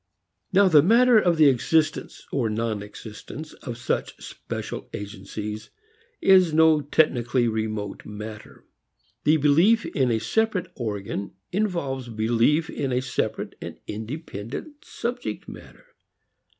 [0.51, 5.69] Now the matter of the existence or non existence of such special agencies
[6.21, 8.65] is no technically remote matter.
[9.25, 15.85] The belief in a separate organ involves belief in a separate and independent subject matter.